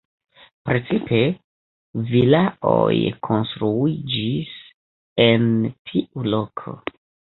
[0.67, 1.17] Precipe
[2.11, 2.95] vilaoj
[3.27, 4.57] konstruiĝis
[5.27, 5.47] en
[5.91, 6.79] tiu loko.